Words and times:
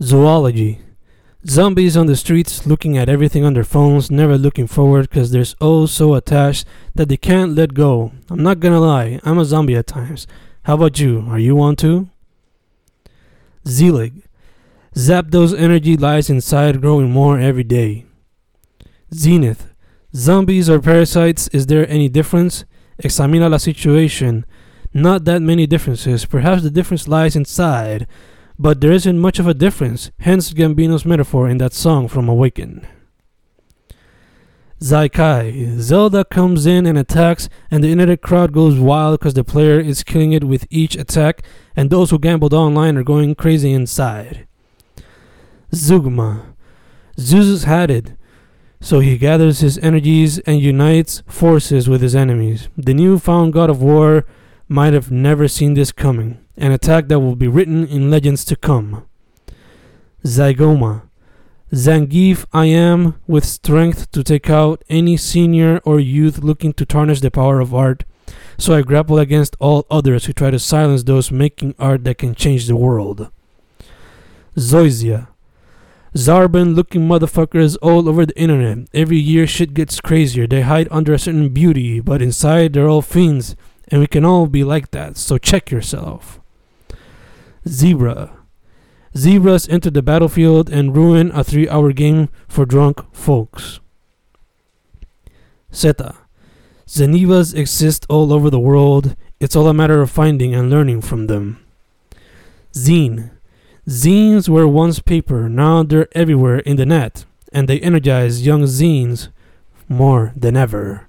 Zoology. 0.00 0.80
Zombies 1.46 1.96
on 1.96 2.06
the 2.06 2.14
streets 2.14 2.66
looking 2.66 2.96
at 2.96 3.08
everything 3.08 3.44
on 3.44 3.54
their 3.54 3.64
phones, 3.64 4.10
never 4.10 4.38
looking 4.38 4.66
forward 4.66 5.08
because 5.08 5.30
they're 5.30 5.44
oh 5.60 5.86
so 5.86 6.14
attached 6.14 6.66
that 6.94 7.08
they 7.08 7.16
can't 7.16 7.54
let 7.54 7.74
go. 7.74 8.12
I'm 8.30 8.42
not 8.42 8.60
gonna 8.60 8.80
lie, 8.80 9.20
I'm 9.24 9.38
a 9.38 9.44
zombie 9.44 9.76
at 9.76 9.86
times. 9.86 10.26
How 10.64 10.74
about 10.74 11.00
you? 11.00 11.26
Are 11.28 11.38
you 11.38 11.56
one 11.56 11.74
too? 11.74 12.10
Zelig. 13.66 14.22
Zapdos 14.94 15.58
energy 15.58 15.96
lies 15.96 16.30
inside, 16.30 16.80
growing 16.80 17.10
more 17.10 17.38
every 17.38 17.64
day. 17.64 18.06
Zenith. 19.12 19.72
Zombies 20.14 20.70
or 20.70 20.80
parasites, 20.80 21.48
is 21.48 21.66
there 21.66 21.88
any 21.88 22.08
difference? 22.08 22.64
Examina 23.02 23.50
la 23.50 23.58
situation. 23.58 24.44
Not 24.94 25.24
that 25.24 25.42
many 25.42 25.66
differences. 25.66 26.24
Perhaps 26.24 26.62
the 26.62 26.70
difference 26.70 27.08
lies 27.08 27.36
inside, 27.36 28.06
but 28.58 28.80
there 28.80 28.92
isn't 28.92 29.18
much 29.18 29.38
of 29.38 29.46
a 29.46 29.54
difference. 29.54 30.10
Hence 30.20 30.52
Gambino's 30.52 31.04
metaphor 31.04 31.48
in 31.48 31.58
that 31.58 31.72
song 31.72 32.08
from 32.08 32.28
Awaken. 32.28 32.86
Zaikai. 34.80 35.78
Zelda 35.80 36.24
comes 36.24 36.64
in 36.64 36.86
and 36.86 36.96
attacks, 36.96 37.48
and 37.70 37.82
the 37.82 37.90
internet 37.90 38.22
crowd 38.22 38.52
goes 38.52 38.78
wild 38.78 39.18
because 39.18 39.34
the 39.34 39.42
player 39.44 39.80
is 39.80 40.04
killing 40.04 40.32
it 40.32 40.44
with 40.44 40.66
each 40.70 40.94
attack, 40.94 41.42
and 41.74 41.90
those 41.90 42.10
who 42.10 42.18
gambled 42.18 42.54
online 42.54 42.96
are 42.96 43.02
going 43.02 43.34
crazy 43.34 43.72
inside. 43.72 44.46
Zugma. 45.72 46.54
Zeus 47.18 47.64
had 47.64 47.90
it, 47.90 48.12
so 48.80 49.00
he 49.00 49.18
gathers 49.18 49.58
his 49.58 49.78
energies 49.78 50.38
and 50.40 50.60
unites 50.60 51.22
forces 51.26 51.88
with 51.88 52.00
his 52.00 52.14
enemies. 52.14 52.68
The 52.76 52.94
newfound 52.94 53.52
god 53.52 53.70
of 53.70 53.82
war 53.82 54.24
might 54.68 54.92
have 54.92 55.10
never 55.10 55.48
seen 55.48 55.74
this 55.74 55.90
coming, 55.90 56.38
an 56.58 56.72
attack 56.72 57.08
that 57.08 57.20
will 57.20 57.36
be 57.36 57.48
written 57.48 57.86
in 57.86 58.10
legends 58.10 58.44
to 58.46 58.56
come. 58.56 59.06
Zygoma. 60.24 61.02
Zangief 61.72 62.46
I 62.52 62.66
am 62.66 63.20
with 63.26 63.44
strength 63.44 64.10
to 64.12 64.24
take 64.24 64.48
out 64.48 64.82
any 64.88 65.16
senior 65.16 65.80
or 65.84 66.00
youth 66.00 66.38
looking 66.38 66.72
to 66.74 66.86
tarnish 66.86 67.20
the 67.20 67.30
power 67.30 67.60
of 67.60 67.74
art, 67.74 68.04
so 68.56 68.74
I 68.74 68.82
grapple 68.82 69.18
against 69.18 69.54
all 69.60 69.86
others 69.90 70.24
who 70.24 70.32
try 70.32 70.50
to 70.50 70.58
silence 70.58 71.02
those 71.02 71.30
making 71.30 71.74
art 71.78 72.04
that 72.04 72.18
can 72.18 72.34
change 72.34 72.66
the 72.66 72.76
world. 72.76 73.30
Zoysia. 74.56 75.28
Zarbon 76.14 76.74
looking 76.74 77.06
motherfuckers 77.06 77.76
all 77.82 78.08
over 78.08 78.24
the 78.24 78.38
internet. 78.40 78.88
Every 78.94 79.18
year 79.18 79.46
shit 79.46 79.74
gets 79.74 80.00
crazier. 80.00 80.46
They 80.46 80.62
hide 80.62 80.88
under 80.90 81.12
a 81.12 81.18
certain 81.18 81.50
beauty, 81.50 82.00
but 82.00 82.22
inside 82.22 82.72
they're 82.72 82.88
all 82.88 83.02
fiends, 83.02 83.54
and 83.88 84.00
we 84.00 84.06
can 84.06 84.24
all 84.24 84.46
be 84.46 84.64
like 84.64 84.90
that, 84.92 85.18
so 85.18 85.36
check 85.36 85.70
yourself. 85.70 86.40
Zebra. 87.68 88.32
Zebras 89.16 89.68
enter 89.68 89.90
the 89.90 90.02
battlefield 90.02 90.70
and 90.70 90.96
ruin 90.96 91.30
a 91.32 91.44
three 91.44 91.68
hour 91.68 91.92
game 91.92 92.28
for 92.46 92.64
drunk 92.64 93.02
folks. 93.14 93.80
Zeta. 95.74 96.14
Zenivas 96.86 97.54
exist 97.54 98.06
all 98.08 98.32
over 98.32 98.48
the 98.48 98.60
world. 98.60 99.14
It's 99.40 99.54
all 99.54 99.68
a 99.68 99.74
matter 99.74 100.00
of 100.00 100.10
finding 100.10 100.54
and 100.54 100.70
learning 100.70 101.02
from 101.02 101.26
them. 101.26 101.64
Zine. 102.72 103.30
Zines 103.86 104.48
were 104.48 104.68
once 104.68 105.00
paper, 105.00 105.48
now 105.48 105.82
they're 105.82 106.08
everywhere 106.12 106.58
in 106.58 106.76
the 106.76 106.84
net, 106.84 107.24
and 107.52 107.68
they 107.68 107.80
energize 107.80 108.44
young 108.44 108.64
zines 108.64 109.28
more 109.88 110.32
than 110.36 110.56
ever. 110.56 111.08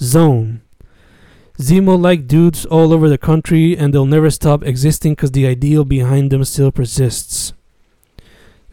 Zone. 0.00 0.62
Zemo 1.58 1.98
like 1.98 2.26
dudes 2.26 2.66
all 2.66 2.92
over 2.92 3.08
the 3.08 3.18
country, 3.18 3.76
and 3.76 3.92
they'll 3.92 4.06
never 4.06 4.30
stop 4.30 4.62
existing 4.62 5.12
because 5.12 5.32
the 5.32 5.46
ideal 5.46 5.84
behind 5.84 6.30
them 6.30 6.44
still 6.44 6.70
persists. 6.70 7.52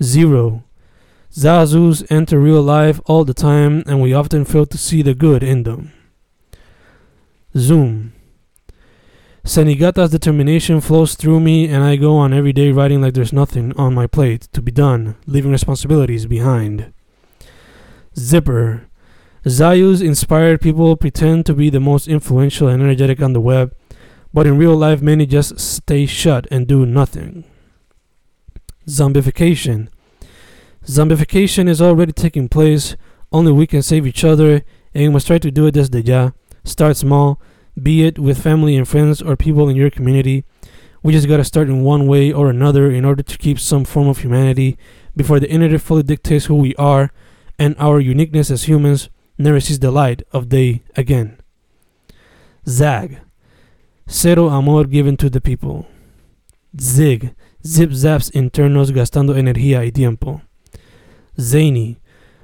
Zero. 0.02 0.64
Zazus 1.32 2.06
enter 2.12 2.40
real 2.40 2.62
life 2.62 3.00
all 3.06 3.24
the 3.24 3.34
time, 3.34 3.84
and 3.88 4.02
we 4.02 4.14
often 4.14 4.46
fail 4.46 4.66
to 4.66 4.78
see 4.78 5.02
the 5.02 5.16
good 5.16 5.42
in 5.44 5.64
them. 5.64 5.92
Zoom. 7.58 8.14
Zenigata's 9.46 10.12
determination 10.12 10.80
flows 10.80 11.16
through 11.16 11.40
me, 11.40 11.68
and 11.68 11.84
I 11.84 11.96
go 11.96 12.16
on 12.18 12.34
every 12.34 12.54
day 12.54 12.72
writing 12.72 13.02
like 13.02 13.14
there's 13.14 13.34
nothing 13.34 13.74
on 13.78 13.94
my 13.94 14.08
plate 14.08 14.48
to 14.54 14.62
be 14.62 14.72
done, 14.72 15.16
leaving 15.26 15.52
responsibilities 15.52 16.26
behind. 16.26 16.94
Zipper. 18.18 18.88
Zayu's 19.46 20.02
inspired 20.02 20.62
people 20.62 20.96
pretend 20.96 21.46
to 21.46 21.54
be 21.54 21.70
the 21.70 21.80
most 21.80 22.08
influential 22.08 22.68
and 22.68 22.82
energetic 22.82 23.22
on 23.22 23.34
the 23.34 23.42
web, 23.42 23.76
but 24.34 24.48
in 24.48 24.58
real 24.58 24.76
life, 24.76 25.02
many 25.02 25.26
just 25.26 25.60
stay 25.60 26.06
shut 26.06 26.48
and 26.50 26.66
do 26.66 26.86
nothing. 26.86 27.44
Zombification. 28.88 29.90
Zombification 30.86 31.68
is 31.68 31.82
already 31.82 32.14
taking 32.14 32.48
place, 32.48 32.96
only 33.32 33.52
we 33.52 33.68
can 33.68 33.82
save 33.82 34.08
each 34.08 34.24
other, 34.24 34.64
and 34.94 35.04
we 35.04 35.10
must 35.10 35.28
try 35.28 35.38
to 35.38 35.52
do 35.52 35.66
it 35.66 35.76
desde 35.76 36.08
ya. 36.08 36.32
Start 36.64 36.96
small 36.98 37.42
be 37.82 38.06
it 38.06 38.20
with 38.20 38.42
family 38.42 38.76
and 38.76 38.88
friends 38.88 39.22
or 39.22 39.36
people 39.36 39.68
in 39.68 39.76
your 39.76 39.90
community. 39.90 40.44
We 41.02 41.12
just 41.12 41.28
gotta 41.28 41.44
start 41.44 41.70
in 41.70 41.84
one 41.84 42.08
way 42.08 42.32
or 42.32 42.50
another 42.50 42.92
in 42.92 43.04
order 43.04 43.24
to 43.24 43.38
keep 43.38 43.60
some 43.60 43.84
form 43.84 44.08
of 44.08 44.20
humanity 44.20 44.78
before 45.16 45.40
the 45.40 45.50
internet 45.50 45.82
fully 45.82 46.04
dictates 46.04 46.46
who 46.46 46.56
we 46.56 46.76
are 46.76 47.12
and 47.60 47.76
our 47.80 48.00
uniqueness 48.00 48.52
as 48.52 48.64
humans 48.64 49.10
never 49.38 49.60
sees 49.60 49.80
the 49.80 49.92
light 49.92 50.24
of 50.32 50.50
day 50.50 50.84
again. 50.96 51.38
Zag. 52.68 53.20
Cero 54.08 54.50
amor 54.50 54.86
given 54.86 55.18
to 55.18 55.30
the 55.30 55.42
people. 55.42 55.88
Zig. 56.80 57.36
Zip 57.66 57.92
zaps 57.92 58.30
internos 58.32 58.92
gastando 58.92 59.36
energía 59.36 59.86
y 59.86 59.92
tiempo. 59.92 60.42
Zany. 61.40 62.00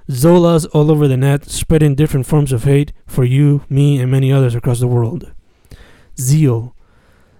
Zolas 0.09 0.65
all 0.73 0.89
over 0.89 1.07
the 1.07 1.17
net, 1.17 1.45
spreading 1.45 1.93
different 1.93 2.25
forms 2.25 2.51
of 2.51 2.63
hate 2.63 2.93
for 3.05 3.23
you, 3.23 3.63
me, 3.69 3.99
and 3.99 4.09
many 4.09 4.31
others 4.31 4.55
across 4.55 4.79
the 4.79 4.87
world. 4.87 5.31
Zio. 6.19 6.73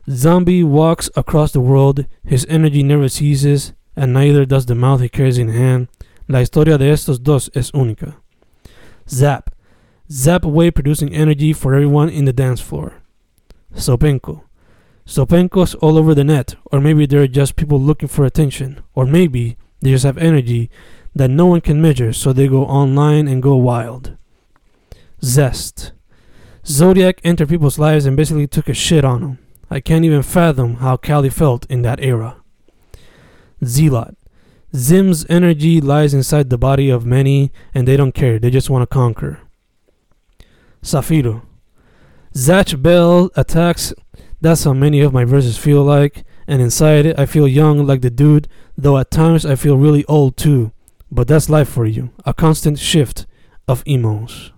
Zombie 0.09 0.63
walks 0.63 1.09
across 1.15 1.51
the 1.51 1.61
world, 1.61 2.05
his 2.23 2.45
energy 2.47 2.83
never 2.83 3.09
ceases, 3.09 3.73
and 3.95 4.13
neither 4.13 4.45
does 4.45 4.67
the 4.67 4.75
mouth 4.75 5.01
he 5.01 5.09
carries 5.09 5.37
in 5.37 5.49
hand. 5.49 5.87
La 6.27 6.41
historia 6.41 6.77
de 6.77 6.91
estos 6.91 7.23
dos 7.23 7.49
es 7.55 7.71
única. 7.71 8.18
Zap. 9.09 9.53
Zap 10.11 10.45
away 10.45 10.71
producing 10.71 11.13
energy 11.13 11.53
for 11.53 11.73
everyone 11.73 12.09
in 12.09 12.25
the 12.25 12.33
dance 12.33 12.61
floor. 12.61 13.01
Sopenko. 13.73 14.43
Sopenkos 15.05 15.75
all 15.81 15.97
over 15.97 16.13
the 16.13 16.23
net, 16.23 16.55
or 16.71 16.79
maybe 16.79 17.05
they're 17.05 17.27
just 17.27 17.55
people 17.55 17.79
looking 17.79 18.07
for 18.07 18.25
attention, 18.25 18.81
or 18.93 19.05
maybe 19.05 19.57
they 19.81 19.91
just 19.91 20.05
have 20.05 20.17
energy 20.17 20.69
that 21.15 21.29
no 21.29 21.47
one 21.47 21.61
can 21.61 21.81
measure, 21.81 22.13
so 22.13 22.31
they 22.31 22.47
go 22.47 22.65
online 22.65 23.27
and 23.27 23.41
go 23.41 23.55
wild. 23.55 24.15
Zest. 25.23 25.93
Zodiac 26.65 27.19
entered 27.23 27.49
people's 27.49 27.79
lives 27.79 28.05
and 28.05 28.15
basically 28.15 28.45
took 28.45 28.69
a 28.69 28.73
shit 28.73 29.03
on 29.03 29.21
them. 29.21 29.39
I 29.71 29.79
can't 29.79 30.05
even 30.05 30.21
fathom 30.21 30.75
how 30.75 30.97
Cali 30.97 31.29
felt 31.29 31.65
in 31.65 31.81
that 31.81 31.99
era. 31.99 32.37
Zealot. 33.63 34.15
Zim's 34.75 35.25
energy 35.29 35.81
lies 35.81 36.13
inside 36.13 36.49
the 36.49 36.57
body 36.57 36.89
of 36.89 37.05
many, 37.05 37.51
and 37.73 37.87
they 37.87 37.97
don't 37.97 38.13
care, 38.13 38.39
they 38.39 38.51
just 38.51 38.69
want 38.69 38.83
to 38.83 38.93
conquer. 38.93 39.39
Safiro. 40.83 41.41
Zatch 42.33 42.79
Bell 42.81 43.31
attacks, 43.35 43.93
that's 44.39 44.63
how 44.63 44.73
many 44.73 45.01
of 45.01 45.13
my 45.13 45.25
verses 45.25 45.57
feel 45.57 45.83
like, 45.83 46.23
and 46.47 46.61
inside 46.61 47.05
it, 47.05 47.19
I 47.19 47.25
feel 47.25 47.47
young 47.47 47.85
like 47.85 48.01
the 48.01 48.09
dude, 48.09 48.47
though 48.77 48.97
at 48.97 49.11
times 49.11 49.45
I 49.45 49.55
feel 49.55 49.77
really 49.77 50.05
old 50.05 50.37
too. 50.37 50.71
But 51.11 51.27
that's 51.27 51.49
life 51.49 51.69
for 51.69 51.85
you, 51.85 52.11
a 52.23 52.33
constant 52.33 52.77
shift 52.77 53.25
of 53.67 53.83
emos. 53.87 54.51